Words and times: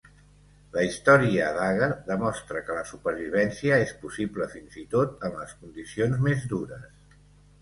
La 0.75 0.83
història 0.85 1.49
d'Hagar 1.57 1.89
demostra 2.07 2.63
que 2.69 2.77
la 2.77 2.85
supervivència 2.93 3.77
és 3.85 3.93
possible 4.07 4.49
fins 4.55 4.79
i 4.85 4.87
tot 4.95 5.29
en 5.31 5.37
les 5.45 5.55
condicions 5.61 6.27
més 6.31 6.49
dures. 6.57 7.17